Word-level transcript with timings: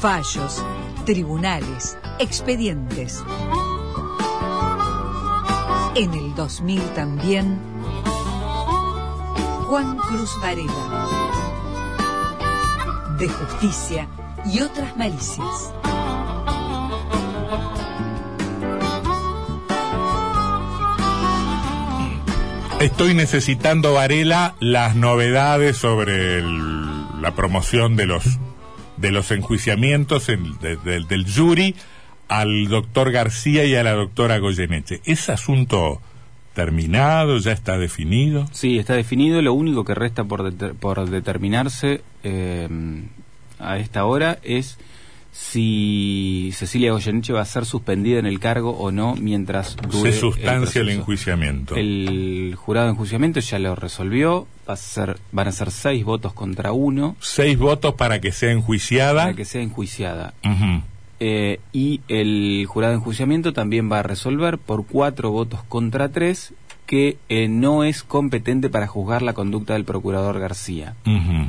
fallos, 0.00 0.64
tribunales, 1.04 1.98
expedientes. 2.20 3.22
En 5.96 6.14
el 6.14 6.34
2000 6.36 6.80
también, 6.94 7.58
Juan 9.66 9.96
Cruz 9.96 10.30
Varela. 10.40 11.06
De 13.18 13.28
justicia 13.28 14.08
y 14.46 14.60
otras 14.60 14.96
malicias. 14.96 15.74
Estoy 22.78 23.14
necesitando, 23.14 23.94
Varela, 23.94 24.54
las 24.60 24.94
novedades 24.94 25.76
sobre 25.76 26.42
la 27.20 27.32
promoción 27.34 27.96
de 27.96 28.06
los 28.06 28.38
de 29.00 29.10
los 29.12 29.30
enjuiciamientos 29.30 30.28
en- 30.28 30.58
de- 30.58 30.76
de- 30.76 31.04
del 31.04 31.24
jury 31.30 31.74
al 32.28 32.68
doctor 32.68 33.10
García 33.10 33.64
y 33.64 33.74
a 33.74 33.82
la 33.82 33.92
doctora 33.92 34.38
Goyeneche. 34.38 35.00
¿Es 35.04 35.28
asunto 35.30 36.00
terminado? 36.54 37.38
¿Ya 37.38 37.52
está 37.52 37.78
definido? 37.78 38.46
Sí, 38.52 38.78
está 38.78 38.94
definido. 38.94 39.40
Lo 39.42 39.52
único 39.54 39.84
que 39.84 39.94
resta 39.94 40.24
por, 40.24 40.52
por 40.76 41.08
determinarse 41.08 42.02
eh, 42.24 42.68
a 43.60 43.78
esta 43.78 44.04
hora 44.04 44.38
es 44.42 44.78
si 45.38 46.50
Cecilia 46.52 46.90
Goyeneche 46.90 47.32
va 47.32 47.42
a 47.42 47.44
ser 47.44 47.64
suspendida 47.64 48.18
en 48.18 48.26
el 48.26 48.40
cargo 48.40 48.72
o 48.72 48.90
no 48.90 49.14
mientras 49.14 49.76
dure 49.76 50.12
Se 50.12 50.18
sustancia 50.18 50.80
el, 50.80 50.88
enjuiciamiento. 50.88 51.76
El 51.76 52.54
jurado 52.56 52.88
de 52.88 52.92
enjuiciamiento 52.92 53.38
ya 53.38 53.60
lo 53.60 53.76
resolvió. 53.76 54.48
Va 54.68 54.74
a 54.74 54.76
ser, 54.76 55.16
van 55.30 55.46
a 55.46 55.52
ser 55.52 55.70
seis 55.70 56.04
votos 56.04 56.32
contra 56.32 56.72
uno 56.72 57.14
Seis 57.20 57.56
votos 57.56 57.94
para 57.94 58.20
que 58.20 58.32
sea 58.32 58.50
enjuiciada. 58.50 59.22
para 59.22 59.34
que 59.34 59.44
sea 59.44 59.62
enjuiciada. 59.62 60.34
Eh, 61.20 61.60
y 61.72 62.00
el 62.08 62.66
jurado 62.68 62.92
de 62.92 62.98
enjuiciamiento 62.98 63.52
también 63.52 63.90
va 63.90 64.00
a 64.00 64.02
resolver 64.02 64.58
por 64.58 64.86
cuatro 64.86 65.30
votos 65.30 65.60
contra 65.68 66.08
tres 66.08 66.52
que 66.84 67.16
eh, 67.28 67.48
no 67.48 67.84
es 67.84 68.02
competente 68.02 68.70
para 68.70 68.88
juzgar 68.88 69.22
la 69.22 69.34
conducta 69.34 69.74
del 69.74 69.84
procurador 69.84 70.40
García. 70.40 70.96
Ujú. 71.06 71.48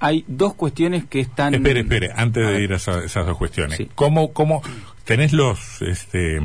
Hay 0.00 0.24
dos 0.26 0.54
cuestiones 0.54 1.04
que 1.04 1.20
están... 1.20 1.54
Espere, 1.54 1.80
espere, 1.80 2.10
antes 2.16 2.46
de 2.46 2.62
ir 2.62 2.72
a 2.72 2.76
esa- 2.76 3.04
esas 3.04 3.26
dos 3.26 3.36
cuestiones. 3.36 3.76
Sí. 3.76 3.88
¿Cómo, 3.94 4.32
cómo 4.32 4.62
tenés 5.04 5.32
los, 5.34 5.82
este, 5.82 6.40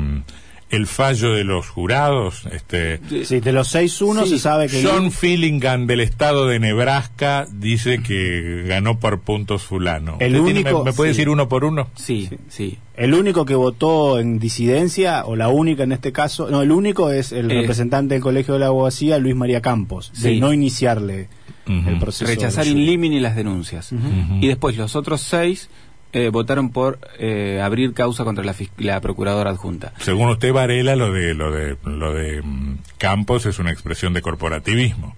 el 0.68 0.86
fallo 0.86 1.32
de 1.32 1.44
los 1.44 1.68
jurados? 1.70 2.44
Este, 2.52 3.00
Sí, 3.24 3.40
de 3.40 3.52
los 3.52 3.74
6-1 3.74 4.24
Sí, 4.24 4.28
se 4.30 4.38
sabe 4.40 4.68
que... 4.68 4.84
John 4.84 5.10
Fillingham 5.10 5.86
del 5.86 6.00
estado 6.00 6.46
de 6.46 6.58
Nebraska 6.58 7.46
dice 7.50 8.02
que 8.02 8.64
ganó 8.66 8.98
por 9.00 9.20
puntos 9.20 9.62
fulano. 9.62 10.18
El 10.20 10.36
¿Usted 10.36 10.44
tiene- 10.52 10.60
único- 10.70 10.84
¿Me, 10.84 10.90
me 10.90 10.96
puede 10.96 11.12
sí. 11.12 11.16
decir 11.16 11.28
uno 11.30 11.48
por 11.48 11.64
uno? 11.64 11.88
Sí, 11.94 12.28
sí. 12.48 12.76
El 12.94 13.14
único 13.14 13.46
que 13.46 13.54
votó 13.54 14.18
en 14.18 14.38
disidencia, 14.38 15.24
o 15.24 15.34
la 15.34 15.48
única 15.48 15.84
en 15.84 15.92
este 15.92 16.12
caso, 16.12 16.50
no, 16.50 16.60
el 16.62 16.72
único 16.72 17.10
es 17.10 17.32
el 17.32 17.50
Eh. 17.50 17.60
representante 17.62 18.14
del 18.16 18.22
Colegio 18.22 18.52
de 18.54 18.60
la 18.60 18.66
Abogacía, 18.66 19.18
Luis 19.18 19.34
María 19.34 19.62
Campos, 19.62 20.12
de 20.20 20.30
Sí. 20.34 20.40
no 20.40 20.52
iniciarle 20.52 21.28
El 21.66 21.98
proceso. 21.98 22.30
Rechazar 22.30 22.66
in 22.66 22.86
limine 22.86 23.20
las 23.20 23.36
denuncias. 23.36 23.92
Y 24.40 24.46
después 24.46 24.76
los 24.76 24.96
otros 24.96 25.20
seis 25.20 25.68
eh, 26.12 26.30
votaron 26.30 26.70
por 26.70 26.98
eh, 27.18 27.60
abrir 27.62 27.92
causa 27.92 28.24
contra 28.24 28.44
la, 28.44 28.54
la 28.78 29.00
procuradora 29.00 29.50
adjunta. 29.50 29.92
Según 29.98 30.30
usted, 30.30 30.52
Varela, 30.52 30.96
lo 30.96 31.12
de, 31.12 31.34
lo 31.34 31.50
de, 31.50 31.76
lo 31.84 32.14
de 32.14 32.40
mm, 32.42 32.78
Campos 32.98 33.44
es 33.46 33.58
una 33.58 33.72
expresión 33.72 34.12
de 34.12 34.22
corporativismo. 34.22 35.14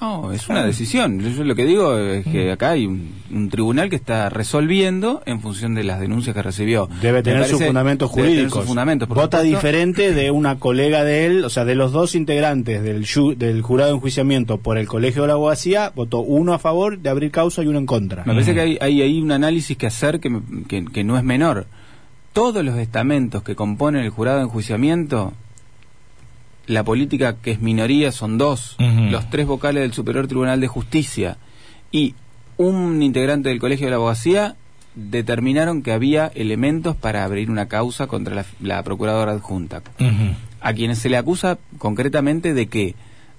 No, 0.00 0.30
es 0.30 0.46
una 0.50 0.62
decisión. 0.66 1.20
Yo, 1.20 1.30
yo 1.30 1.42
lo 1.44 1.54
que 1.54 1.64
digo 1.64 1.96
es 1.96 2.26
que 2.26 2.52
acá 2.52 2.72
hay 2.72 2.84
un, 2.86 3.14
un 3.30 3.48
tribunal 3.48 3.88
que 3.88 3.96
está 3.96 4.28
resolviendo 4.28 5.22
en 5.24 5.40
función 5.40 5.74
de 5.74 5.84
las 5.84 6.00
denuncias 6.00 6.36
que 6.36 6.42
recibió. 6.42 6.86
Debe 7.00 7.22
tener 7.22 7.46
sus 7.46 7.64
fundamentos 7.64 8.10
jurídicos. 8.10 8.52
sus 8.52 8.64
fundamentos, 8.66 9.08
Vota 9.08 9.22
supuesto. 9.38 9.42
diferente 9.42 10.12
de 10.12 10.30
una 10.30 10.58
colega 10.58 11.02
de 11.02 11.24
él, 11.24 11.44
o 11.46 11.48
sea, 11.48 11.64
de 11.64 11.74
los 11.76 11.92
dos 11.92 12.14
integrantes 12.14 12.82
del, 12.82 13.04
ju- 13.06 13.34
del 13.36 13.62
jurado 13.62 13.88
de 13.90 13.96
enjuiciamiento 13.96 14.58
por 14.58 14.76
el 14.76 14.86
Colegio 14.86 15.22
de 15.22 15.28
la 15.28 15.34
Abogacía, 15.34 15.92
votó 15.96 16.20
uno 16.20 16.52
a 16.52 16.58
favor 16.58 16.98
de 16.98 17.08
abrir 17.08 17.30
causa 17.30 17.62
y 17.62 17.66
uno 17.66 17.78
en 17.78 17.86
contra. 17.86 18.24
Me 18.26 18.34
parece 18.34 18.52
que 18.52 18.60
hay, 18.60 18.78
hay 18.82 19.00
ahí 19.00 19.22
un 19.22 19.32
análisis 19.32 19.78
que 19.78 19.86
hacer 19.86 20.20
que, 20.20 20.28
me- 20.28 20.42
que, 20.68 20.84
que 20.84 21.04
no 21.04 21.16
es 21.16 21.24
menor. 21.24 21.66
Todos 22.34 22.62
los 22.64 22.76
estamentos 22.76 23.42
que 23.42 23.54
componen 23.56 24.04
el 24.04 24.10
jurado 24.10 24.36
de 24.38 24.44
enjuiciamiento, 24.44 25.32
la 26.70 26.84
política 26.84 27.34
que 27.34 27.50
es 27.50 27.60
minoría 27.60 28.12
son 28.12 28.38
dos, 28.38 28.76
los 28.78 29.28
tres 29.28 29.46
vocales 29.46 29.82
del 29.82 29.92
Superior 29.92 30.28
Tribunal 30.28 30.60
de 30.60 30.68
Justicia 30.68 31.36
y 31.90 32.14
un 32.58 33.02
integrante 33.02 33.48
del 33.48 33.58
Colegio 33.58 33.86
de 33.86 33.90
la 33.90 33.96
Abogacía 33.96 34.54
determinaron 34.94 35.82
que 35.82 35.90
había 35.90 36.28
elementos 36.28 36.94
para 36.94 37.24
abrir 37.24 37.50
una 37.50 37.66
causa 37.66 38.06
contra 38.06 38.36
la, 38.36 38.46
la 38.60 38.84
procuradora 38.84 39.32
adjunta, 39.32 39.82
a 40.60 40.72
quienes 40.72 41.00
se 41.00 41.08
le 41.08 41.16
acusa 41.16 41.58
concretamente 41.78 42.54
de 42.54 42.68
que 42.68 42.94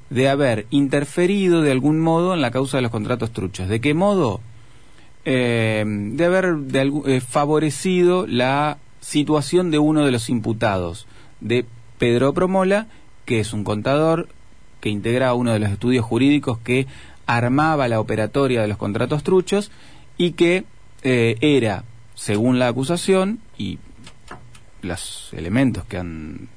de 0.09 0.27
haber 0.27 0.65
interferido 0.69 1.61
de 1.61 1.71
algún 1.71 2.01
modo 2.01 2.33
en 2.33 2.41
la 2.41 2.51
causa 2.51 2.77
de 2.77 2.81
los 2.81 2.91
contratos 2.91 3.31
truchos. 3.31 3.69
¿De 3.69 3.79
qué 3.79 3.93
modo? 3.93 4.41
Eh, 5.23 5.85
de 5.87 6.25
haber 6.25 6.57
de 6.57 6.91
eh, 7.05 7.21
favorecido 7.21 8.27
la 8.27 8.77
situación 8.99 9.71
de 9.71 9.79
uno 9.79 10.03
de 10.03 10.11
los 10.11 10.29
imputados, 10.29 11.07
de 11.39 11.65
Pedro 11.97 12.33
Promola, 12.33 12.87
que 13.31 13.39
es 13.39 13.53
un 13.53 13.63
contador 13.63 14.27
que 14.81 14.89
integra 14.89 15.33
uno 15.35 15.53
de 15.53 15.59
los 15.59 15.71
estudios 15.71 16.03
jurídicos 16.03 16.57
que 16.57 16.85
armaba 17.25 17.87
la 17.87 18.01
operatoria 18.01 18.61
de 18.61 18.67
los 18.67 18.75
contratos 18.75 19.23
truchos 19.23 19.71
y 20.17 20.33
que 20.33 20.65
eh, 21.03 21.37
era, 21.39 21.85
según 22.13 22.59
la 22.59 22.67
acusación 22.67 23.39
y 23.57 23.79
los 24.81 25.29
elementos 25.31 25.85
que 25.85 25.95
han 25.95 26.49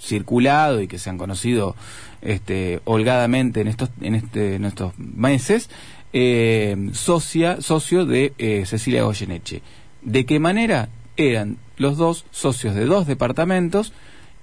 circulado 0.00 0.80
y 0.80 0.88
que 0.88 0.98
se 0.98 1.10
han 1.10 1.18
conocido 1.18 1.76
este, 2.22 2.80
holgadamente 2.84 3.60
en 3.60 3.68
estos, 3.68 3.90
en 4.00 4.14
este, 4.14 4.54
en 4.54 4.64
estos 4.64 4.98
meses, 4.98 5.68
eh, 6.14 6.92
socia, 6.94 7.60
socio 7.60 8.06
de 8.06 8.32
eh, 8.38 8.64
Cecilia 8.64 9.02
Goyeneche. 9.02 9.60
¿De 10.00 10.24
qué 10.24 10.38
manera? 10.38 10.88
Eran 11.18 11.58
los 11.76 11.98
dos 11.98 12.24
socios 12.30 12.74
de 12.74 12.86
dos 12.86 13.06
departamentos 13.06 13.92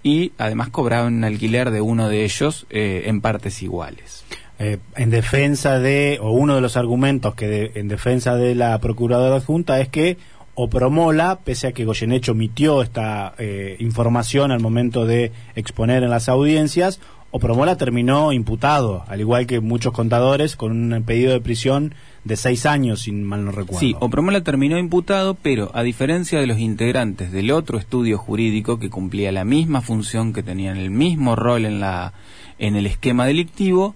y 0.03 0.31
además 0.37 0.69
cobraban 0.69 1.23
alquiler 1.23 1.71
de 1.71 1.81
uno 1.81 2.07
de 2.09 2.23
ellos 2.23 2.65
eh, 2.69 3.03
en 3.05 3.21
partes 3.21 3.61
iguales. 3.61 4.23
Eh, 4.59 4.77
en 4.95 5.09
defensa 5.09 5.79
de, 5.79 6.19
o 6.21 6.31
uno 6.31 6.55
de 6.55 6.61
los 6.61 6.75
argumentos 6.77 7.35
que 7.35 7.47
de- 7.47 7.71
en 7.75 7.87
defensa 7.87 8.35
de 8.35 8.55
la 8.55 8.77
procuradora 8.79 9.35
adjunta 9.37 9.79
es 9.79 9.87
que 9.89 10.17
Opromola, 10.61 11.39
pese 11.45 11.67
a 11.67 11.71
que 11.71 11.85
Goyeneche 11.85 12.31
omitió 12.31 12.81
esta 12.81 13.33
eh, 13.37 13.77
información 13.79 14.51
al 14.51 14.59
momento 14.59 15.05
de 15.05 15.31
exponer 15.55 16.03
en 16.03 16.09
las 16.09 16.27
audiencias, 16.27 16.99
Opromola 17.31 17.77
terminó 17.77 18.33
imputado, 18.33 19.05
al 19.07 19.21
igual 19.21 19.47
que 19.47 19.61
muchos 19.61 19.93
contadores, 19.93 20.57
con 20.57 20.93
un 20.93 21.03
pedido 21.03 21.31
de 21.31 21.39
prisión 21.39 21.93
de 22.29 22.37
seis 22.37 22.65
años, 22.65 23.01
si 23.01 23.11
mal 23.11 23.43
no 23.43 23.51
recuerdo. 23.51 23.79
Sí, 23.79 23.95
Opromola 23.99 24.41
terminó 24.41 24.77
imputado, 24.77 25.33
pero 25.33 25.71
a 25.73 25.83
diferencia 25.83 26.39
de 26.39 26.47
los 26.47 26.59
integrantes 26.59 27.31
del 27.31 27.51
otro 27.51 27.79
estudio 27.79 28.17
jurídico 28.17 28.79
que 28.79 28.89
cumplía 28.89 29.31
la 29.31 29.43
misma 29.43 29.81
función, 29.81 30.31
que 30.31 30.43
tenían 30.43 30.77
el 30.77 30.91
mismo 30.91 31.35
rol 31.35 31.65
en, 31.65 31.79
la, 31.79 32.13
en 32.59 32.75
el 32.75 32.85
esquema 32.85 33.25
delictivo, 33.25 33.95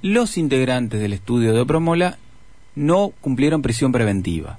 los 0.00 0.38
integrantes 0.38 1.00
del 1.00 1.12
estudio 1.12 1.52
de 1.52 1.60
Opromola 1.60 2.16
no 2.76 3.12
cumplieron 3.20 3.60
prisión 3.60 3.90
preventiva. 3.90 4.58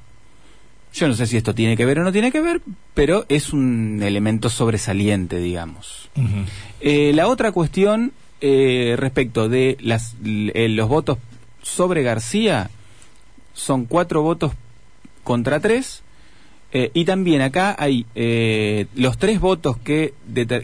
Yo 0.93 1.07
no 1.07 1.13
sé 1.13 1.25
si 1.25 1.37
esto 1.37 1.55
tiene 1.55 1.77
que 1.77 1.85
ver 1.85 1.99
o 1.99 2.03
no 2.03 2.11
tiene 2.11 2.31
que 2.31 2.41
ver, 2.41 2.61
pero 2.93 3.25
es 3.29 3.53
un 3.53 4.01
elemento 4.03 4.49
sobresaliente, 4.49 5.39
digamos. 5.39 6.09
Eh, 6.81 7.11
la 7.13 7.27
otra 7.27 7.51
cuestión 7.51 8.11
eh, 8.41 8.95
respecto 8.97 9.47
de 9.47 9.77
las, 9.79 10.15
eh, 10.23 10.67
los 10.69 10.89
votos 10.89 11.17
sobre 11.61 12.03
García 12.03 12.69
son 13.55 13.85
cuatro 13.85 14.21
votos 14.21 14.51
contra 15.23 15.59
tres. 15.59 16.03
eh, 16.71 16.91
y 16.93 17.05
también 17.05 17.41
acá 17.41 17.75
hay 17.79 18.05
eh, 18.15 18.87
los 18.95 19.17
tres 19.17 19.39
votos 19.39 19.77
que, 19.77 20.13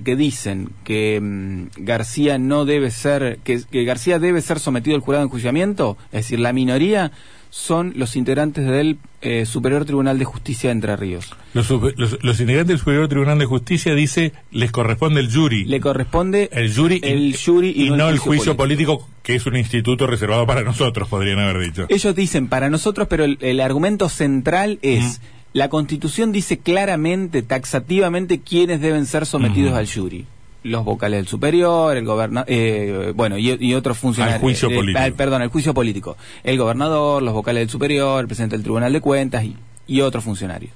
que 0.04 0.16
dicen 0.16 0.70
que 0.84 1.20
mm, 1.22 1.68
García 1.86 2.38
no 2.38 2.66
debe 2.66 2.92
ser, 2.92 3.40
que, 3.44 3.62
que 3.64 3.86
García 3.86 4.20
debe 4.20 4.42
ser 4.42 4.60
sometido 4.60 4.96
al 4.96 5.02
jurado 5.02 5.24
de 5.24 5.28
enjuiciamiento, 5.28 5.98
es 6.12 6.26
decir, 6.26 6.40
la 6.40 6.52
minoría 6.54 7.12
son 7.53 7.92
los 7.98 8.15
integrantes 8.15 8.65
del 8.65 8.98
eh, 9.21 9.45
Superior 9.45 9.83
Tribunal 9.86 10.18
de 10.18 10.25
Justicia 10.25 10.69
de 10.69 10.71
Entre 10.71 10.95
Ríos. 10.95 11.30
Los, 11.53 11.68
super- 11.68 11.94
los- 11.98 12.18
los 12.24 12.39
integrantes 12.39 12.69
del 12.69 12.80
Superior 12.80 13.07
Tribunal 13.09 13.38
de 13.39 13.45
Justicia 13.45 13.94
dice 13.94 14.31
les 14.51 14.71
corresponde 14.71 15.19
el 15.19 15.31
jury. 15.31 15.65
Le 15.65 15.80
corresponde 15.81 16.50
el 16.53 16.74
jury, 16.74 17.01
y- 17.03 17.07
el 17.07 17.36
jury 17.38 17.74
y, 17.75 17.88
y 17.88 17.89
no 17.92 18.09
el 18.09 18.18
juicio 18.19 18.56
político. 18.57 19.07
que 19.21 19.36
es 19.36 19.45
un 19.45 19.56
instituto 19.57 20.07
reservado 20.07 20.48
para 20.48 20.63
nosotros, 20.63 21.07
podrían 21.09 21.39
haber 21.39 21.59
dicho. 21.59 21.86
Ellos 21.89 22.15
dicen 22.15 22.48
para 22.48 22.69
nosotros, 22.69 23.07
pero 23.09 23.25
el, 23.25 23.38
el 23.42 23.59
argumento 23.59 24.07
central 24.09 24.80
es 24.81 25.21
la 25.54 25.68
Constitución 25.68 26.31
dice 26.31 26.57
claramente, 26.59 27.42
taxativamente, 27.42 28.39
quiénes 28.39 28.80
deben 28.80 29.06
ser 29.06 29.25
sometidos 29.25 29.71
Ujú. 29.71 29.77
al 29.80 29.88
jury. 29.89 30.25
Los 30.63 30.86
vocales 30.86 31.18
del 31.18 31.28
superior, 31.28 31.98
el 31.98 32.06
gobernador, 32.06 33.13
bueno, 33.16 33.38
y, 33.38 33.58
y 33.60 33.74
otros 33.74 33.98
funcionarios. 33.98 34.36
Al 34.36 34.42
juicio 34.42 34.69
eh, 34.69 34.75
político. 34.75 35.00
al- 35.04 35.13
perdón, 35.13 35.42
al 35.42 35.50
juicio 35.50 35.74
político. 35.74 36.18
El 36.44 36.58
gobernador, 36.60 37.24
los 37.24 37.34
vocales 37.34 37.62
del 37.62 37.69
superior, 37.69 38.22
el 38.22 38.28
presidente 38.28 38.56
del 38.58 38.63
Tribunal 38.63 38.94
de 38.94 39.02
Cuentas 39.02 39.44
y, 39.44 39.56
y 39.88 40.02
otros 40.02 40.24
funcionarios. 40.24 40.72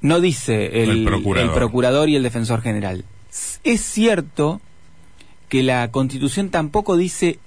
No 0.00 0.20
dice 0.20 0.82
el, 0.82 0.90
El 0.90 1.04
procurador. 1.04 1.48
el 1.50 1.54
procurador 1.56 2.08
y 2.08 2.16
el 2.16 2.22
defensor 2.22 2.60
general. 2.62 3.04
Es 3.64 3.80
cierto 3.80 4.60
que 5.48 5.62
la 5.62 5.90
Constitución 5.90 6.50
tampoco 6.50 6.96
dice 6.96 7.38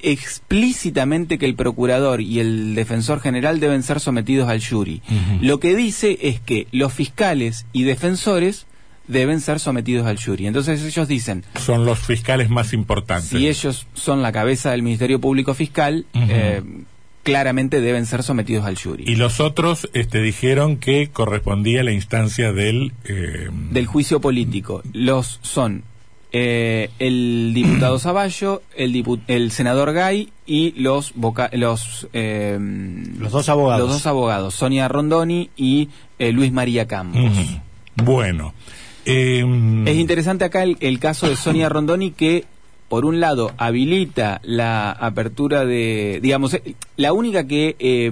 explícitamente 0.00 1.38
que 1.38 1.46
el 1.46 1.54
procurador 1.54 2.20
y 2.20 2.40
el 2.40 2.74
defensor 2.74 3.20
general 3.20 3.60
deben 3.60 3.82
ser 3.82 4.00
sometidos 4.00 4.48
al 4.48 4.62
jury. 4.64 5.02
Lo 5.40 5.60
que 5.60 5.74
dice 5.74 6.18
es 6.22 6.40
que 6.40 6.66
los 6.72 6.92
fiscales 6.92 7.66
y 7.72 7.84
defensores 7.84 8.66
deben 9.08 9.40
ser 9.40 9.60
sometidos 9.60 10.06
al 10.06 10.18
jury. 10.18 10.46
Entonces 10.46 10.82
ellos 10.82 11.08
dicen, 11.08 11.44
Son 11.58 11.84
los 11.84 11.98
fiscales 11.98 12.48
más 12.50 12.72
importantes. 12.72 13.28
si 13.28 13.48
ellos 13.48 13.86
son 13.94 14.22
la 14.22 14.32
cabeza 14.32 14.70
del 14.70 14.82
Ministerio 14.82 15.20
Público 15.20 15.54
Fiscal, 15.54 16.06
eh, 16.14 16.62
claramente 17.22 17.80
deben 17.80 18.06
ser 18.06 18.22
sometidos 18.22 18.66
al 18.66 18.76
jury. 18.78 19.04
Y 19.06 19.16
los 19.16 19.40
otros 19.40 19.88
este, 19.94 20.20
dijeron 20.20 20.76
que 20.76 21.08
correspondía 21.10 21.80
a 21.80 21.84
la 21.84 21.92
instancia 21.92 22.52
del... 22.52 22.92
eh, 23.04 23.48
del 23.70 23.86
juicio 23.86 24.20
político. 24.20 24.82
Los 24.92 25.38
son 25.42 25.84
eh, 26.32 26.90
el 26.98 27.52
diputado 27.54 27.98
Zavallo, 28.00 28.62
el, 28.76 28.92
dipu- 28.92 29.20
el 29.28 29.50
senador 29.52 29.92
Gay 29.94 30.30
y 30.46 30.72
los 30.80 31.14
voca- 31.14 31.48
los 31.52 32.08
eh, 32.12 32.58
Los 33.18 33.32
dos 33.32 33.48
abogados. 33.48 33.80
los 33.82 33.90
dos 33.92 34.06
abogados, 34.06 34.54
Sonia 34.54 34.88
Rondoni 34.88 35.48
y 35.56 35.88
eh, 36.18 36.32
Luis 36.32 36.52
María 36.52 36.86
Campos. 36.86 37.22
Bueno. 37.96 38.52
Eh, 39.06 39.44
Es 39.86 39.96
interesante 39.96 40.44
acá 40.44 40.62
el, 40.62 40.76
el 40.80 40.98
caso 40.98 41.28
de 41.28 41.36
Sonia 41.36 41.68
Rondoni 41.68 42.10
que 42.10 42.44
por 42.88 43.04
un 43.04 43.18
lado 43.18 43.52
habilita 43.56 44.40
la 44.44 44.92
apertura 44.92 45.64
de, 45.64 46.20
digamos, 46.22 46.54
eh, 46.54 46.74
la 46.96 47.12
única 47.12 47.46
que, 47.46 47.76
eh, 47.78 48.10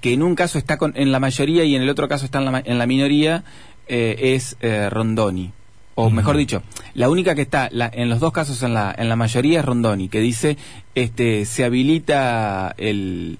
que 0.00 0.12
en 0.12 0.22
un 0.22 0.34
caso 0.34 0.58
está 0.58 0.76
con, 0.78 0.92
en 0.96 1.10
la 1.10 1.18
mayoría 1.20 1.64
y 1.64 1.74
en 1.74 1.82
el 1.82 1.88
otro 1.88 2.06
caso 2.08 2.26
está 2.26 2.38
en 2.38 2.44
la, 2.52 2.62
en 2.64 2.78
la 2.78 2.86
minoría 2.86 3.44
eh, 3.88 4.34
es 4.34 4.56
eh, 4.60 4.88
Rondoni. 4.90 5.50
O 5.96 6.08
mejor 6.10 6.36
dicho, 6.36 6.62
la 6.94 7.10
única 7.10 7.34
que 7.34 7.42
está 7.42 7.68
la- 7.72 7.90
en 7.92 8.08
los 8.08 8.20
dos 8.20 8.32
casos 8.32 8.62
en 8.62 8.72
la, 8.72 8.94
en 8.96 9.08
la 9.08 9.16
mayoría 9.16 9.58
es 9.60 9.64
Rondoni, 9.64 10.08
que 10.08 10.20
dice 10.20 10.56
este 10.94 11.44
se 11.44 11.64
habilita 11.64 12.74
el, 12.78 13.36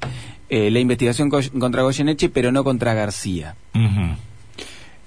eh, 0.48 0.70
la 0.70 0.78
investigación 0.80 1.30
co- 1.30 1.40
contra 1.58 1.82
Goyeneche, 1.82 2.28
pero 2.28 2.52
no 2.52 2.64
contra 2.64 2.92
García. 2.94 3.54
Eh, 3.74 4.16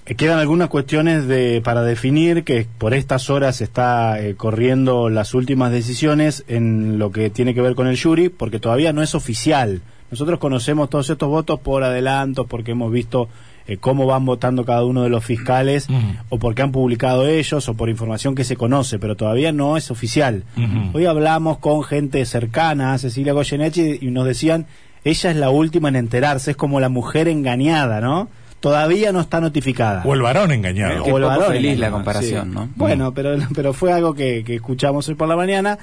Quedan 0.06 0.40
algunas 0.40 0.68
cuestiones 0.68 1.28
de, 1.28 1.62
para 1.64 1.82
definir 1.82 2.44
que 2.44 2.68
por 2.78 2.94
estas 2.94 3.30
horas 3.30 3.62
está 3.62 4.20
eh, 4.22 4.36
corriendo 4.36 5.10
las 5.10 5.34
últimas 5.34 5.72
decisiones 5.72 6.44
en 6.50 7.00
lo 7.00 7.12
que 7.14 7.30
tiene 7.30 7.54
que 7.54 7.62
ver 7.62 7.74
con 7.74 7.88
el 7.88 7.98
jury, 7.98 8.28
porque 8.28 8.60
todavía 8.60 8.92
no 8.92 9.02
es 9.02 9.16
oficial. 9.16 9.82
Nosotros 10.12 10.40
conocemos 10.40 10.90
todos 10.90 11.10
estos 11.10 11.30
votos 11.30 11.62
por 11.62 11.86
adelanto, 11.86 12.46
porque 12.48 12.72
hemos 12.72 12.92
visto 12.92 13.30
eh, 13.66 13.78
cómo 13.78 14.06
van 14.06 14.26
votando 14.26 14.66
cada 14.66 14.84
uno 14.84 15.04
de 15.04 15.10
los 15.10 15.24
fiscales, 15.24 15.88
o 16.28 16.38
porque 16.38 16.62
han 16.62 16.74
publicado 16.74 17.26
ellos, 17.26 17.70
o 17.70 17.74
por 17.74 17.90
información 17.90 18.36
que 18.36 18.44
se 18.44 18.58
conoce, 18.58 19.00
pero 19.00 19.16
todavía 19.16 19.54
no 19.54 19.78
es 19.78 19.90
oficial. 19.90 20.44
Hoy 20.92 21.06
hablamos 21.06 21.60
con 21.60 21.82
gente 21.82 22.26
cercana 22.26 22.94
a 22.94 22.98
Cecilia 22.98 23.32
Goyeneche 23.32 24.00
y 24.02 24.12
nos 24.12 24.26
decían, 24.26 24.68
ella 25.06 25.32
es 25.32 25.38
la 25.38 25.50
última 25.50 25.88
en 25.88 25.96
enterarse, 25.96 26.52
es 26.52 26.58
como 26.58 26.82
la 26.82 26.90
mujer 26.90 27.30
engañada, 27.30 28.02
¿no? 28.02 28.28
Todavía 28.64 29.12
no 29.12 29.20
está 29.20 29.42
notificada. 29.42 30.04
O 30.06 30.14
el 30.14 30.22
varón 30.22 30.50
engañado. 30.54 31.04
Qué 31.04 31.12
O 31.12 31.18
el 31.18 31.26
varón 31.26 31.48
feliz 31.48 31.72
engañado, 31.72 31.82
la 31.82 31.92
comparación, 31.92 32.48
sí. 32.48 32.56
¿no? 32.56 32.70
Bueno, 32.78 33.14
pero, 33.14 33.36
pero 33.54 33.74
fue 33.74 33.92
algo 33.92 34.14
que, 34.14 34.46
que 34.46 34.56
escuchamos 34.56 35.06
hoy 35.10 35.16
por 35.16 35.28
la 35.28 35.36
mañana 35.36 35.78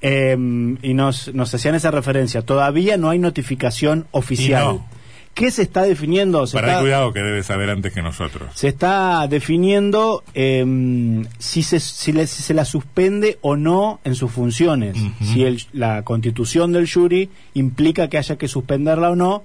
eh, 0.00 0.34
y 0.82 0.94
nos, 0.94 1.34
nos 1.34 1.54
hacían 1.54 1.74
esa 1.74 1.90
referencia. 1.90 2.40
Todavía 2.40 2.96
no 2.96 3.10
hay 3.10 3.18
notificación 3.18 4.06
oficial. 4.12 4.64
No. 4.64 4.86
¿Qué 5.34 5.50
se 5.50 5.60
está 5.60 5.82
definiendo? 5.82 6.46
Se 6.46 6.56
Para 6.56 6.68
está, 6.68 6.80
cuidado 6.80 7.12
que 7.12 7.20
debe 7.20 7.42
saber 7.42 7.68
antes 7.68 7.92
que 7.92 8.00
nosotros. 8.00 8.48
se 8.54 8.68
está 8.68 9.26
definiendo 9.28 10.24
eh, 10.32 11.24
si, 11.38 11.62
se, 11.62 11.80
si, 11.80 12.12
le- 12.12 12.26
si 12.26 12.42
se 12.42 12.54
la 12.54 12.64
suspende 12.64 13.38
o 13.42 13.56
no 13.56 14.00
en 14.04 14.14
sus 14.14 14.30
funciones. 14.30 14.96
Si 15.22 15.44
el- 15.44 15.62
la 15.74 16.02
constitución 16.02 16.72
del 16.72 16.90
jury 16.90 17.28
implica 17.52 18.08
que 18.08 18.16
haya 18.16 18.36
que 18.36 18.48
suspenderla 18.48 19.10
o 19.10 19.16
no, 19.16 19.42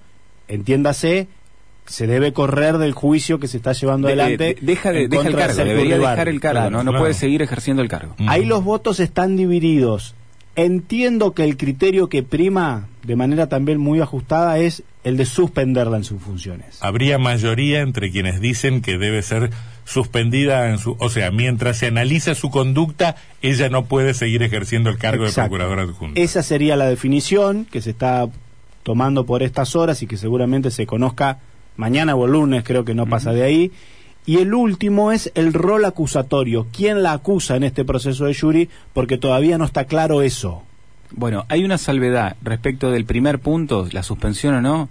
entiéndase, 0.49 1.27
se 1.87 2.05
debe 2.07 2.33
correr 2.33 2.77
del 2.77 2.91
juicio 2.93 3.39
que 3.39 3.47
se 3.47 3.57
está 3.57 3.73
llevando 3.73 4.07
De- 4.07 4.13
adelante. 4.13 4.43
de- 4.43 4.57
deja, 4.61 4.91
de, 4.91 5.07
deja 5.07 5.27
el 5.27 5.35
cargo, 5.35 5.55
debería 5.63 5.97
dejar 5.97 6.29
el 6.29 6.39
cargo, 6.39 6.59
Claro. 6.61 6.69
¿no? 6.71 6.83
No 6.83 6.91
claro. 6.91 7.03
puede 7.03 7.13
seguir 7.13 7.41
ejerciendo 7.41 7.81
el 7.81 7.87
cargo. 7.89 8.15
Ahí 8.27 8.45
los 8.45 8.63
votos 8.63 8.99
están 8.99 9.35
divididos. 9.37 10.13
Entiendo 10.55 11.33
que 11.33 11.43
el 11.43 11.55
criterio 11.55 12.09
que 12.09 12.23
prima, 12.23 12.87
de 13.03 13.15
manera 13.15 13.47
también 13.47 13.77
muy 13.79 14.01
ajustada, 14.01 14.57
es 14.57 14.81
el 15.03 15.15
de 15.15 15.25
suspenderla 15.25 15.97
en 15.97 16.03
sus 16.03 16.19
funciones. 16.21 16.79
Habría 16.81 17.19
mayoría 17.19 17.81
entre 17.81 18.11
quienes 18.11 18.41
dicen 18.41 18.81
que 18.81 18.97
debe 18.97 19.21
ser 19.21 19.51
suspendida 19.85 20.69
en 20.69 20.79
su... 20.79 20.97
O 20.99 21.09
sea, 21.09 21.31
mientras 21.31 21.77
se 21.77 21.85
analiza 21.87 22.35
su 22.35 22.49
conducta, 22.49 23.15
ella 23.41 23.69
no 23.69 23.85
puede 23.85 24.13
seguir 24.13 24.43
ejerciendo 24.43 24.89
el 24.89 24.97
cargo 24.97 25.25
Exacto. 25.25 25.41
de 25.55 25.59
procuradora 25.59 25.83
adjunta. 25.83 26.19
Esa 26.19 26.43
sería 26.43 26.75
la 26.75 26.89
definición 26.89 27.65
que 27.71 27.81
se 27.81 27.91
está 27.91 28.27
tomando 28.83 29.25
por 29.25 29.43
estas 29.43 29.75
horas 29.75 30.01
y 30.01 30.07
que 30.07 30.17
seguramente 30.17 30.71
se 30.71 30.85
conozca 30.87 31.39
mañana 31.77 32.15
o 32.15 32.25
el 32.25 32.33
lunes, 32.33 32.63
creo 32.65 32.83
que 32.83 32.93
no 32.93 33.05
pasa 33.05 33.31
de 33.31 33.43
ahí. 33.43 33.71
Y 34.25 34.39
el 34.39 34.53
último 34.53 35.13
es 35.13 35.31
el 35.35 35.53
rol 35.53 35.85
acusatorio. 35.85 36.67
¿Quién 36.75 37.01
la 37.01 37.13
acusa 37.13 37.55
en 37.55 37.63
este 37.63 37.85
proceso 37.85 38.25
de 38.25 38.35
jury? 38.35 38.69
Porque 38.93 39.17
todavía 39.17 39.57
no 39.57 39.63
está 39.63 39.85
claro 39.85 40.21
eso. 40.21 40.63
Bueno, 41.11 41.45
hay 41.47 41.63
una 41.63 41.77
salvedad 41.77 42.35
respecto 42.41 42.91
del 42.91 43.05
primer 43.05 43.39
punto, 43.39 43.87
la 43.91 44.03
suspensión 44.03 44.55
o 44.55 44.61
no. 44.61 44.89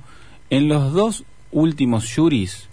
En 0.48 0.68
los 0.68 0.94
dos 0.94 1.24
últimos 1.52 2.10
juris, 2.10 2.68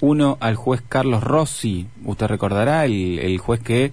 uno 0.00 0.38
al 0.40 0.54
juez 0.54 0.82
Carlos 0.88 1.24
Rossi, 1.24 1.86
usted 2.04 2.26
recordará, 2.26 2.84
el, 2.84 3.18
el 3.18 3.38
juez 3.38 3.60
que 3.60 3.92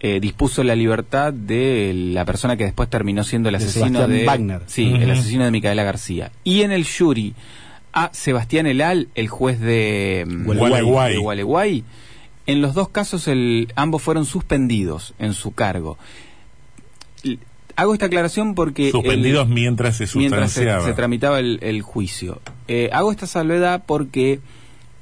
eh, 0.00 0.20
dispuso 0.20 0.62
la 0.64 0.76
libertad 0.76 1.32
de 1.32 1.92
la 1.94 2.26
persona 2.26 2.58
que 2.58 2.64
después 2.64 2.90
terminó 2.90 3.24
siendo 3.24 3.48
el 3.48 3.54
De 3.54 3.64
asesino 3.64 3.86
Sebastián 3.86 4.10
de 4.10 4.26
Wagner. 4.26 4.62
sí, 4.66 4.92
el 4.92 5.10
asesino 5.10 5.44
de 5.44 5.50
Micaela 5.50 5.82
García. 5.82 6.30
Y 6.44 6.60
en 6.60 6.72
el 6.72 6.86
jury 6.86 7.34
a 7.94 8.10
Sebastián 8.12 8.66
Elal, 8.66 9.08
el 9.14 9.28
juez 9.28 9.60
de 9.60 10.24
mm, 10.26 10.44
Gualeguay. 10.44 11.12
de 11.14 11.18
Gualeguay. 11.18 11.84
En 12.46 12.60
los 12.60 12.74
dos 12.74 12.88
casos 12.90 13.26
el, 13.28 13.72
ambos 13.76 14.02
fueron 14.02 14.26
suspendidos 14.26 15.14
en 15.18 15.32
su 15.32 15.52
cargo. 15.52 15.96
Hago 17.76 17.92
esta 17.94 18.06
aclaración 18.06 18.54
porque... 18.54 18.86
el- 18.86 18.92
Suspendidos 18.92 19.48
mientras 19.48 19.96
se 19.96 20.06
mientras 20.18 20.52
se, 20.52 20.92
tramitaba 20.94 21.40
el, 21.40 21.58
el 21.62 21.82
juicio. 21.82 22.40
Eh, 22.68 22.90
hago 22.92 23.10
esta 23.10 23.26
salvedad 23.26 23.82
porque 23.86 24.40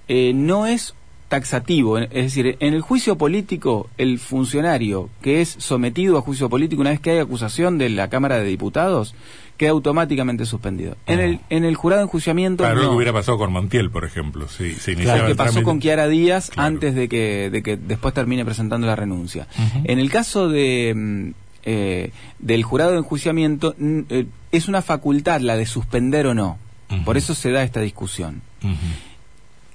eh, 0.08 0.32
no 0.34 0.66
es 0.66 0.94
taxativo, 1.32 1.96
es 1.98 2.10
decir, 2.10 2.56
en 2.60 2.74
el 2.74 2.82
juicio 2.82 3.16
político, 3.16 3.88
el 3.96 4.18
funcionario 4.18 5.08
que 5.22 5.40
es 5.40 5.48
sometido 5.48 6.18
a 6.18 6.20
juicio 6.20 6.50
político 6.50 6.82
una 6.82 6.90
vez 6.90 7.00
que 7.00 7.12
hay 7.12 7.18
acusación 7.20 7.78
de 7.78 7.88
la 7.88 8.08
Cámara 8.10 8.36
de 8.38 8.44
Diputados, 8.44 9.14
queda 9.56 9.70
automáticamente 9.70 10.44
suspendido. 10.44 10.96
En, 11.06 11.20
Ah. 11.20 11.24
el, 11.24 11.40
en 11.48 11.64
el 11.64 11.74
jurado 11.74 12.00
de 12.00 12.04
enjuiciamiento, 12.04 12.64
Claro, 12.64 12.82
lo 12.82 12.90
que 12.90 12.96
hubiera 12.96 13.12
pasado 13.14 13.38
con 13.38 13.50
Montiel, 13.50 13.90
por 13.90 14.04
ejemplo. 14.04 14.46
Sí, 14.48 14.74
se 14.74 14.92
iniciaba 14.92 15.14
Claro, 15.20 15.26
que 15.26 15.30
el 15.32 15.36
pasó 15.38 15.50
trámite. 15.52 15.64
con 15.64 15.78
Kiara 15.78 16.08
Díaz 16.08 16.50
Claro. 16.50 16.66
antes 16.68 16.94
de 16.94 17.08
que, 17.08 17.48
de 17.50 17.62
que 17.62 17.76
después 17.78 18.12
termine 18.12 18.44
presentando 18.44 18.86
la 18.86 18.94
renuncia. 18.96 19.46
En 19.84 19.98
el 19.98 20.10
caso 20.10 20.48
de 20.50 20.92
mm, 20.94 21.30
eh, 21.64 22.10
del 22.40 22.62
jurado 22.62 22.90
de 22.92 22.98
enjuiciamiento, 22.98 23.74
mm, 23.78 24.00
eh, 24.10 24.26
es 24.50 24.68
una 24.68 24.82
facultad 24.82 25.40
la 25.40 25.56
de 25.56 25.64
suspender 25.64 26.26
o 26.26 26.34
no. 26.34 26.58
Por 27.06 27.16
eso 27.16 27.34
se 27.34 27.50
da 27.52 27.62
esta 27.62 27.80
discusión. 27.80 28.42
Ujú. 28.62 28.74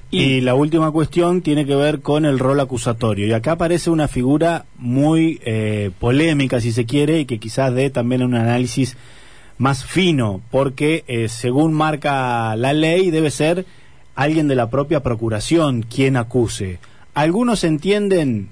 Y, 0.09 0.41
la 0.41 0.55
última 0.55 0.91
cuestión 0.91 1.41
tiene 1.41 1.65
que 1.65 1.75
ver 1.75 2.01
con 2.01 2.25
el 2.25 2.39
rol 2.39 2.59
acusatorio. 2.59 3.27
Y 3.27 3.33
acá 3.33 3.53
aparece 3.53 3.89
una 3.89 4.07
figura 4.07 4.65
muy 4.77 5.41
eh, 5.43 5.91
polémica, 5.99 6.61
si 6.61 6.71
se 6.71 6.85
quiere, 6.85 7.19
y 7.19 7.25
que 7.25 7.39
quizás 7.39 7.73
dé 7.73 7.89
también 7.89 8.23
un 8.23 8.35
análisis 8.35 8.95
más 9.57 9.83
fino, 9.83 10.41
porque 10.49 11.03
eh, 11.07 11.27
según 11.27 11.73
marca 11.73 12.55
la 12.55 12.73
ley 12.73 13.11
debe 13.11 13.31
ser 13.31 13.65
alguien 14.15 14.47
de 14.47 14.55
la 14.55 14.69
propia 14.69 15.01
procuración 15.01 15.83
quien 15.83 16.15
acuse. 16.15 16.79
Algunos 17.13 17.63
entienden 17.63 18.49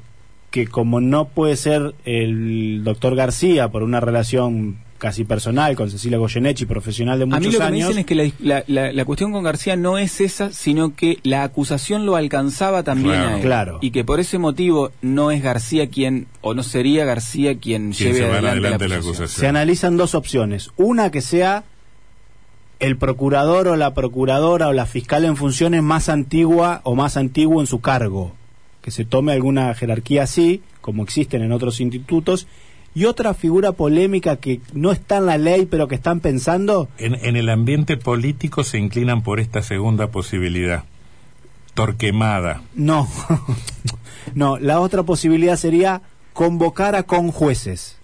que 0.52 0.68
como 0.68 1.02
no 1.02 1.26
puede 1.26 1.56
ser 1.56 1.94
el 2.06 2.84
doctor 2.84 3.16
García 3.16 3.70
por 3.70 3.84
una 3.84 4.00
relación 4.00 4.78
casi 4.98 5.26
personal 5.26 5.76
con 5.76 5.90
Cecilia 5.92 6.18
Goyeneche, 6.18 6.66
profesional 6.66 7.18
de 7.20 7.24
A 7.24 7.28
mí 7.28 7.32
muchos 7.34 7.54
lo 7.54 7.60
que 7.60 7.60
me 7.60 7.66
años, 7.78 7.88
dicen 7.90 8.00
es 8.00 8.06
que 8.06 8.16
la, 8.16 8.32
la- 8.40 8.64
la- 8.68 8.94
la 8.94 9.06
cuestión 9.06 9.32
con 9.34 9.44
García 9.44 9.76
no 9.76 9.98
es 9.98 10.22
esa, 10.22 10.52
sino 10.54 10.96
que 10.96 11.20
la 11.24 11.44
acusación 11.44 12.06
lo 12.06 12.16
alcanzaba 12.16 12.84
también 12.84 13.16
Claro. 13.16 13.30
a 13.30 13.36
él. 13.36 13.42
Claro. 13.42 13.78
Y 13.82 13.92
que 13.92 14.04
por 14.06 14.20
ese 14.22 14.38
motivo 14.38 14.92
no 15.02 15.32
es 15.32 15.44
García 15.44 15.88
quien, 15.90 16.28
o 16.42 16.54
no 16.54 16.64
sería 16.64 17.04
García 17.06 17.60
quien 17.60 17.92
Quien 17.92 18.14
lleve 18.14 18.26
adelante, 18.26 18.50
adelante 18.50 18.88
la 18.88 18.96
acusación. 18.96 19.28
se 19.28 19.48
analizan 19.48 19.98
dos 19.98 20.16
opciones. 20.16 20.72
Una 20.78 21.12
que 21.12 21.22
sea 21.22 21.66
el 22.80 22.98
procurador 22.98 23.68
o 23.68 23.76
la 23.76 23.94
procuradora 23.94 24.68
o 24.68 24.74
la 24.74 24.86
fiscal 24.86 25.26
en 25.26 25.38
funciones 25.38 25.82
más 25.82 26.10
antigua 26.10 26.82
o 26.84 26.96
más 26.96 27.18
antiguo 27.18 27.62
en 27.62 27.68
su 27.68 27.80
cargo. 27.80 28.34
Que 28.82 28.92
se 28.92 29.06
tome 29.06 29.32
alguna 29.34 29.74
jerarquía 29.74 30.24
así, 30.24 30.62
como 30.82 31.04
existen 31.04 31.42
en 31.42 31.52
otros 31.52 31.80
institutos. 31.82 32.48
Y 32.96 33.06
otra 33.06 33.34
figura 33.34 33.74
polémica 33.74 34.38
que 34.38 34.62
no 34.74 34.92
está 34.94 35.18
en 35.18 35.26
la 35.26 35.38
ley, 35.38 35.66
pero 35.66 35.88
que 35.90 35.96
están 35.96 36.22
pensando, 36.22 36.88
En, 36.98 37.14
en 37.16 37.36
el 37.36 37.50
ambiente 37.50 37.98
político 37.98 38.64
se 38.64 38.78
inclinan 38.80 39.22
por 39.22 39.40
esta 39.42 39.62
segunda 39.62 40.08
posibilidad. 40.08 40.86
Torquemada. 41.74 42.62
no. 42.74 43.08
no, 44.34 44.58
la 44.58 44.80
otra 44.80 45.04
posibilidad 45.04 45.58
sería 45.58 46.02
convocar 46.34 46.96
a 46.96 47.04
con 47.04 47.32
jueces. 47.32 47.98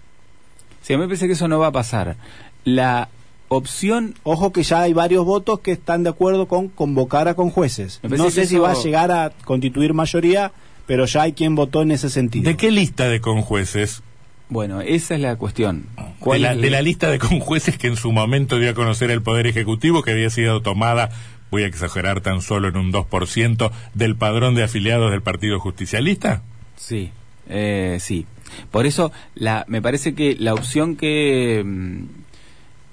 Sí, 0.81 0.93
a 0.93 0.97
mí 0.97 1.01
me 1.03 1.07
parece 1.07 1.27
que 1.27 1.33
eso 1.33 1.47
no 1.47 1.59
va 1.59 1.67
a 1.67 1.71
pasar. 1.71 2.17
La 2.65 3.07
opción 3.47 4.15
Ojo 4.23 4.51
que 4.51 4.63
ya 4.63 4.81
hay 4.81 4.93
varios 4.93 5.25
votos 5.25 5.59
que 5.59 5.71
están 5.73 6.03
de 6.03 6.09
acuerdo 6.09 6.47
con 6.47 6.67
convocar 6.69 7.27
a 7.27 7.33
con 7.33 7.49
jueces. 7.49 7.99
Me 8.03 8.09
parece 8.09 8.23
No 8.23 8.29
sé 8.31 8.45
si 8.45 8.55
eso- 8.55 8.63
va 8.63 8.71
a 8.71 8.75
llegar 8.83 9.11
a 9.11 9.31
constituir 9.45 9.93
mayoría, 9.93 10.51
pero 10.85 11.05
ya 11.05 11.23
hay 11.23 11.33
quien 11.33 11.55
votó 11.55 11.81
en 11.81 11.91
ese 11.91 12.09
sentido. 12.09 12.43
¿De 12.49 12.57
qué 12.57 12.71
lista 12.71 13.07
de 13.09 13.21
conjueces? 13.21 14.03
Bueno, 14.51 14.81
esa 14.81 15.15
es 15.15 15.21
la 15.21 15.37
cuestión. 15.37 15.85
De 15.95 16.03
¿Cuál 16.19 16.41
la, 16.41 16.55
de 16.55 16.69
la 16.69 16.81
lista 16.81 17.09
de 17.09 17.19
conjueces 17.19 17.77
que 17.77 17.87
en 17.87 17.95
su 17.95 18.11
momento 18.11 18.59
dio 18.59 18.71
a 18.71 18.73
conocer 18.73 19.09
el 19.09 19.21
Poder 19.21 19.47
Ejecutivo, 19.47 20.03
que 20.03 20.11
había 20.11 20.29
sido 20.29 20.61
tomada, 20.61 21.09
voy 21.49 21.63
a 21.63 21.67
exagerar 21.67 22.19
tan 22.19 22.41
solo 22.41 22.67
en 22.67 22.75
un 22.75 22.91
2%, 22.91 23.71
del 23.93 24.17
padrón 24.17 24.53
de 24.53 24.63
afiliados 24.63 25.09
del 25.09 25.21
Partido 25.21 25.57
Justicialista? 25.61 26.41
Sí, 26.75 27.11
eh, 27.47 27.97
sí. 28.01 28.25
Por 28.71 28.85
eso 28.85 29.13
la, 29.35 29.63
me 29.69 29.81
parece 29.81 30.15
que 30.15 30.35
la 30.37 30.53
opción 30.53 30.97
que, 30.97 31.63
mm, 31.65 32.03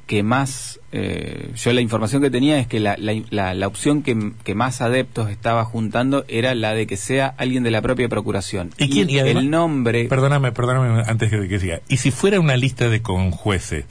que 0.09 0.25
más, 0.25 0.81
eh, 0.91 1.51
yo 1.55 1.73
la 1.73 1.81
información 1.83 2.23
que 2.23 2.31
tenía 2.31 2.59
es 2.59 2.67
que 2.67 2.81
la, 2.81 2.97
la, 2.99 3.13
la- 3.31 3.55
la 3.55 3.67
opción 3.69 4.03
que, 4.03 4.33
que 4.43 4.55
más 4.57 4.81
adeptos 4.81 5.31
estaba 5.31 5.65
juntando 5.65 6.25
era 6.29 6.55
la 6.57 6.73
de 6.75 6.87
que 6.89 6.97
sea 6.97 7.27
alguien 7.37 7.63
de 7.63 7.71
la 7.71 7.83
propia 7.83 8.09
procuración. 8.09 8.71
¿Y 8.79 8.89
quién? 8.89 9.09
Y 9.11 9.19
además- 9.21 9.45
el 9.45 9.51
nombre... 9.51 10.05
Perdóname, 10.07 10.51
perdóname 10.51 11.03
antes 11.07 11.31
de 11.31 11.47
que 11.47 11.61
siga. 11.61 11.81
Y 11.89 11.99
si 11.99 12.11
fuera 12.11 12.41
una 12.41 12.57
lista 12.57 12.89
de 12.89 13.03
conjueces, 13.03 13.85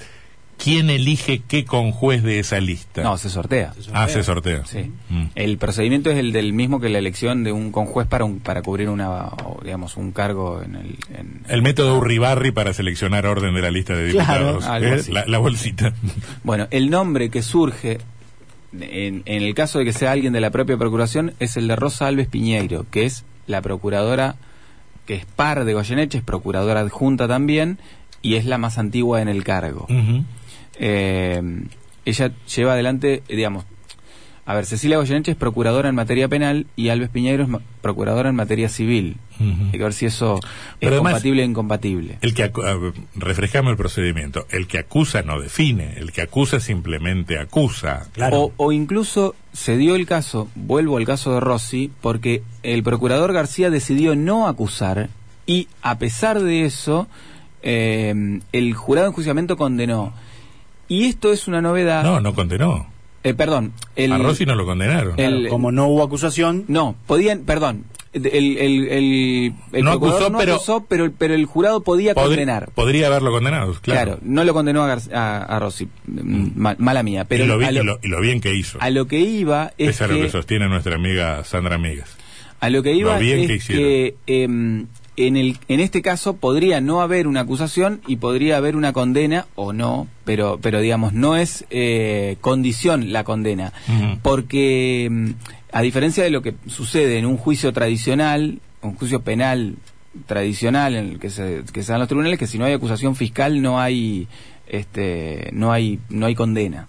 ¿quién 0.61 0.89
elige 0.89 1.41
qué 1.47 1.65
conjuez 1.65 2.23
de 2.23 2.39
esa 2.39 2.59
lista? 2.59 3.03
No, 3.03 3.17
se 3.17 3.29
sortea. 3.29 3.73
Ah, 3.93 4.07
se 4.07 4.23
sortea. 4.23 4.65
Sí. 4.65 4.91
Mm. 5.09 5.25
El 5.35 5.57
procedimiento 5.57 6.09
es 6.09 6.17
el 6.17 6.31
del 6.31 6.53
mismo 6.53 6.79
que 6.79 6.89
la 6.89 6.97
elección 6.97 7.43
de 7.43 7.51
un 7.51 7.71
conjuez 7.71 8.07
para 8.07 8.25
un, 8.25 8.39
para 8.39 8.61
cubrir 8.61 8.89
una 8.89 9.29
digamos 9.63 9.95
un 9.97 10.11
cargo 10.11 10.61
en 10.63 10.75
el 10.75 10.95
en- 11.15 11.41
El 11.47 11.61
método 11.61 11.97
Urribarri 11.97 12.51
para 12.51 12.73
seleccionar 12.73 13.25
orden 13.25 13.53
de 13.55 13.61
la 13.61 13.71
lista 13.71 13.93
de 13.95 14.11
Claro, 14.11 14.47
diputados. 14.53 14.65
algo 14.65 14.87
¿eh? 14.89 14.99
así. 14.99 15.11
la, 15.11 15.25
la 15.25 15.37
bolsita. 15.37 15.93
Bueno, 16.43 16.67
el 16.71 16.89
nombre 16.89 17.29
que 17.29 17.41
surge 17.41 17.99
en, 18.73 19.23
en 19.25 19.43
el 19.43 19.53
caso 19.55 19.79
de 19.79 19.85
que 19.85 19.93
sea 19.93 20.11
alguien 20.11 20.33
de 20.33 20.41
la 20.41 20.49
propia 20.51 20.77
procuración 20.77 21.33
es 21.39 21.55
el 21.57 21.67
de 21.67 21.75
Rosa 21.75 22.07
Alves 22.07 22.27
Piñeiro, 22.27 22.85
que 22.91 23.05
es 23.05 23.23
la 23.47 23.61
procuradora 23.61 24.35
que 25.05 25.15
es 25.15 25.25
par 25.25 25.63
de 25.63 25.73
Goyeneche, 25.73 26.17
es 26.17 26.23
procuradora 26.23 26.81
adjunta 26.81 27.29
también 27.29 27.77
y 28.21 28.35
es 28.35 28.43
la 28.45 28.57
más 28.57 28.77
antigua 28.77 29.21
en 29.21 29.29
el 29.29 29.43
cargo. 29.45 29.85
Ujú. 29.89 30.25
Eh, 30.79 31.41
ella 32.05 32.31
lleva 32.55 32.73
adelante, 32.73 33.23
digamos, 33.27 33.65
a 34.45 34.53
ver, 34.55 34.65
Cecilia 34.65 34.95
Goyeneche 34.95 35.31
es 35.31 35.37
procuradora 35.37 35.89
en 35.89 35.95
materia 35.95 36.29
penal 36.29 36.67
y 36.77 36.87
Alves 36.87 37.09
Piñeiro 37.09 37.43
es 37.43 37.49
procuradora 37.81 38.29
en 38.29 38.35
materia 38.35 38.69
civil. 38.69 39.17
Hay 39.41 39.71
que 39.71 39.77
ver 39.83 39.91
si 39.93 40.05
eso 40.05 40.39
Pero 40.79 40.93
es 40.93 40.95
además- 40.95 41.11
compatible 41.15 41.41
o 41.41 41.45
incompatible. 41.45 42.17
El 42.21 42.33
que 42.33 42.49
refrescame 43.15 43.71
el 43.71 43.75
procedimiento. 43.75 44.47
El 44.49 44.65
que 44.67 44.77
acusa 44.77 45.21
no 45.21 45.41
define, 45.41 45.95
el 45.97 46.13
que 46.13 46.21
acusa 46.21 46.61
simplemente 46.61 47.37
acusa. 47.37 48.07
Claro. 48.13 48.39
O, 48.43 48.53
o 48.55 48.71
incluso 48.71 49.35
se 49.51 49.75
dio 49.75 49.95
el 49.95 50.05
caso, 50.05 50.47
vuelvo 50.55 50.95
al 50.95 51.05
caso 51.05 51.33
de 51.33 51.41
Rossi, 51.41 51.91
porque 51.99 52.41
el 52.63 52.83
procurador 52.83 53.33
García 53.33 53.69
decidió 53.69 54.15
no 54.15 54.47
acusar 54.47 55.09
y 55.45 55.67
a 55.81 55.97
pesar 55.99 56.41
de 56.41 56.63
eso, 56.63 57.09
eh, 57.63 58.39
el 58.53 58.73
jurado 58.75 59.07
de 59.07 59.09
enjuiciamiento 59.09 59.57
condenó. 59.57 60.13
Y 60.87 61.05
esto 61.05 61.31
es 61.33 61.47
una 61.47 61.61
novedad. 61.61 62.03
No, 62.03 62.19
no 62.21 62.33
condenó. 62.33 62.87
Eh, 63.23 63.33
perdón. 63.33 63.73
El, 63.95 64.13
A 64.13 64.17
Rossi 64.19 64.45
no 64.45 64.55
lo 64.55 64.65
condenaron. 64.65 65.19
el- 65.19 65.33
Claro, 65.39 65.49
como 65.49 65.71
no 65.71 65.87
hubo 65.87 66.03
acusación, 66.03 66.63
No, 66.67 66.95
podían, 67.07 67.41
perdón. 67.41 67.83
El, 68.13 68.25
el, 68.25 68.57
el, 68.87 69.53
el 69.73 69.83
No 69.83 69.91
acusó, 69.91 70.29
no 70.29 70.37
pero- 70.39 70.55
acusó, 70.55 70.85
pero, 70.87 71.03
el- 71.05 71.11
pero 71.11 71.35
el 71.35 71.45
jurado 71.45 71.81
podía 71.81 72.13
Podri- 72.15 72.27
condenar. 72.29 72.71
Podría 72.73 73.07
haberlo 73.07 73.31
condenado, 73.31 73.73
Claro. 73.81 74.11
claro. 74.13 74.19
no 74.23 74.43
lo 74.43 74.53
condenó 74.53 74.83
a, 74.83 74.95
Gar- 74.95 75.13
a, 75.13 75.43
a 75.43 75.59
Rossi. 75.59 75.87
Mm, 76.07 76.47
mal- 76.55 76.77
mala 76.79 77.03
mía. 77.03 77.25
Pero 77.25 77.43
y, 77.43 77.47
lo, 77.47 77.57
vi- 77.57 77.65
a, 77.65 77.71
lo, 77.73 77.81
y 77.81 77.85
lo- 77.85 77.99
y 78.01 78.07
lo 78.07 78.21
bien 78.21 78.39
que 78.41 78.55
hizo. 78.55 78.79
a 78.81 78.89
lo 78.89 79.07
que 79.07 79.19
iba 79.19 79.73
es 79.77 79.87
Pese 79.87 80.03
a 80.05 80.07
lo 80.07 80.15
que, 80.15 80.29
sostiene 80.29 80.67
nuestra 80.69 80.95
amiga 80.95 81.43
Sandra 81.43 81.75
Amigas. 81.75 82.15
a 82.59 82.69
lo 82.69 82.81
que 82.81 82.93
iba 82.93 83.15
lo 83.15 83.19
bien 83.19 83.41
es 83.41 83.47
que 83.47 83.53
hicieron. 83.55 83.83
que 83.85 84.15
en, 85.17 85.35
el, 85.35 85.57
en 85.67 85.79
este 85.79 86.03
caso 86.03 86.37
podría 86.37 86.79
no 86.79 87.01
haber 87.01 87.27
una 87.27 87.41
acusación 87.41 88.01
y 88.07 88.17
podría 88.17 88.57
haber 88.57 88.75
una 88.75 88.93
condena 88.93 89.47
o 89.55 89.73
no, 89.73 90.07
pero, 90.23 90.59
pero 90.61 90.79
digamos, 90.79 91.11
no 91.11 91.35
es 91.35 91.65
eh, 91.71 92.37
condición 92.39 93.11
la 93.11 93.23
condena. 93.23 93.73
Porque, 94.21 95.05
em, 95.05 95.33
a 95.71 95.81
diferencia 95.81 96.23
de 96.23 96.29
lo 96.29 96.43
que 96.43 96.53
sucede 96.67 97.17
en 97.17 97.25
un 97.25 97.37
juicio 97.37 97.73
tradicional, 97.73 98.59
un 98.81 98.95
juicio 98.95 99.23
penal 99.23 99.75
tradicional 100.27 100.95
en 100.95 101.09
el 101.09 101.19
que 101.19 101.31
se, 101.31 101.63
que 101.73 101.81
se 101.81 101.91
dan 101.91 101.99
los 101.99 102.07
tribunales, 102.07 102.37
que 102.37 102.47
si 102.47 102.59
no 102.59 102.65
hay 102.65 102.73
acusación 102.73 103.15
fiscal 103.15 103.61
no 103.61 103.79
hay, 103.79 104.27
este, 104.67 105.49
no 105.51 105.71
hay, 105.71 105.99
no 106.09 106.27
hay 106.27 106.35
condena. 106.35 106.87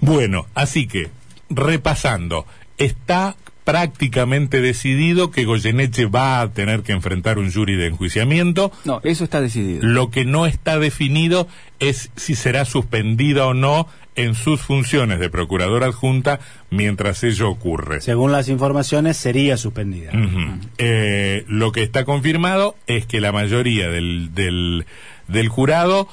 Bueno, 0.00 0.46
así 0.54 0.88
que, 0.88 1.10
repasando, 1.48 2.44
está 2.76 3.36
prácticamente 3.66 4.60
decidido 4.60 5.32
que 5.32 5.44
Goyeneche 5.44 6.06
va 6.06 6.40
a 6.40 6.52
tener 6.52 6.84
que 6.84 6.92
enfrentar 6.92 7.36
un 7.40 7.52
jury 7.52 7.74
de 7.74 7.88
enjuiciamiento. 7.88 8.70
No, 8.84 9.00
eso 9.02 9.24
está 9.24 9.40
decidido. 9.40 9.80
Lo 9.82 10.08
que 10.08 10.24
no 10.24 10.46
está 10.46 10.78
definido 10.78 11.48
es 11.80 12.12
si 12.14 12.36
será 12.36 12.64
suspendida 12.64 13.44
o 13.48 13.54
no 13.54 13.88
en 14.14 14.36
sus 14.36 14.60
funciones 14.60 15.18
de 15.18 15.30
procuradora 15.30 15.86
adjunta 15.86 16.38
mientras 16.70 17.24
ello 17.24 17.50
ocurre. 17.50 18.00
según 18.00 18.30
las 18.30 18.48
informaciones, 18.48 19.16
sería 19.16 19.56
suspendida. 19.56 20.12
Ujú. 20.12 20.60
Eh, 20.78 21.44
lo 21.48 21.72
que 21.72 21.82
está 21.82 22.04
confirmado 22.04 22.76
es 22.86 23.04
que 23.04 23.20
la 23.20 23.32
mayoría 23.32 23.88
del, 23.88 24.32
del, 24.32 24.86
del 25.26 25.48
jurado 25.48 26.08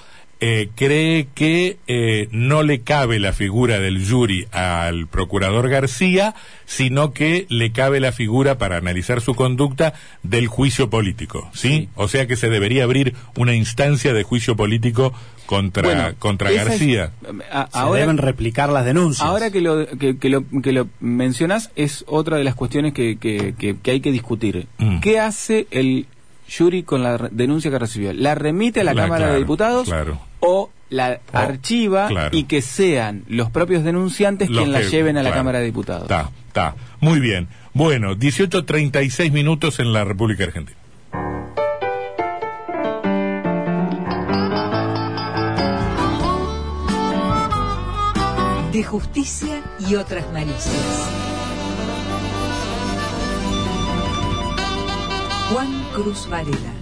eh, 0.46 0.70
cree 0.76 1.28
que 1.34 1.78
eh, 1.88 2.28
no 2.32 2.64
le 2.64 2.82
cabe 2.82 3.18
la 3.20 3.32
figura 3.32 3.80
del 3.80 4.06
jury 4.06 4.46
al 4.52 5.08
procurador 5.08 5.70
García, 5.70 6.36
sino 6.66 7.14
que 7.14 7.46
le 7.48 7.72
cabe 7.72 8.02
la 8.02 8.12
figura 8.12 8.58
para 8.58 8.76
analizar 8.76 9.22
su 9.22 9.36
conducta 9.36 9.94
del 10.22 10.48
juicio 10.48 10.90
político, 10.90 11.50
¿sí? 11.54 11.68
Sí. 11.70 11.90
O 11.96 12.10
sea 12.10 12.28
que 12.28 12.36
se 12.36 12.50
debería 12.50 12.84
abrir 12.84 13.14
una 13.38 13.54
instancia 13.56 14.12
de 14.12 14.24
juicio 14.24 14.58
político 14.58 15.14
contra, 15.46 15.84
Bueno, 15.84 16.10
contra 16.20 16.52
es- 16.52 16.58
García. 16.66 17.12
a- 17.50 17.70
Se 17.72 17.78
ahora, 17.80 18.02
deben 18.02 18.18
replicar 18.18 18.68
las 18.70 18.84
denuncias. 18.84 19.26
ahora 19.26 19.50
que 19.50 19.62
lo, 19.62 19.88
que, 19.88 20.18
que 20.18 20.28
lo, 20.30 20.44
que 20.62 20.74
lo 20.74 20.90
mencionas, 21.00 21.72
es 21.78 22.04
otra 22.08 22.36
de 22.36 22.44
las 22.44 22.56
cuestiones 22.56 22.94
que, 22.94 23.18
que, 23.18 23.54
que- 23.58 23.78
que 23.82 23.92
hay 23.92 24.02
que 24.02 24.12
discutir. 24.12 24.68
Mm. 24.78 25.00
¿Qué 25.00 25.20
hace 25.22 25.68
el 25.72 26.08
jury 26.58 26.84
con 26.84 27.02
la 27.02 27.18
denuncia 27.32 27.72
que 27.72 27.80
recibió? 27.80 28.12
¿La 28.12 28.36
remite 28.36 28.82
a 28.82 28.84
la, 28.84 28.94
La- 28.94 29.04
Cámara 29.04 29.20
claro, 29.20 29.34
de 29.34 29.40
Diputados 29.40 29.88
claro. 29.88 30.20
O 30.46 30.70
la 30.90 31.20
O- 31.34 31.38
archiva 31.38 32.08
claro. 32.08 32.38
y 32.38 32.44
que 32.44 32.62
sean 32.62 33.24
los 33.28 33.50
propios 33.50 33.84
denunciantes 33.84 34.50
Los 34.50 34.60
quien 34.60 34.72
la 34.72 34.82
lleven 34.82 35.18
a 35.18 35.24
la. 35.24 35.32
Cámara 35.32 35.60
de 35.60 35.66
Diputados? 35.66 36.04
Está, 36.04 36.30
está. 36.48 36.76
Muy 37.00 37.20
bien. 37.20 37.48
Bueno, 37.74 38.16
18.36 38.16 39.32
minutos 39.32 39.80
en 39.80 39.94
la 39.94 40.04
República 40.04 40.44
Argentina. 40.44 40.78
De 48.72 48.84
justicia 48.84 49.62
y 49.88 49.96
otras 49.96 50.26
malicias. 50.34 51.10
Juan 55.52 55.84
Cruz 55.94 56.28
Varela. 56.28 56.73